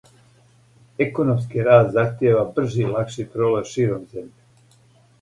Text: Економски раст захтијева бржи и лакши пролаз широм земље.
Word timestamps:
Економски 1.05 1.67
раст 1.69 1.93
захтијева 1.99 2.49
бржи 2.57 2.83
и 2.87 2.91
лакши 2.97 3.29
пролаз 3.37 3.73
широм 3.77 4.13
земље. 4.17 4.87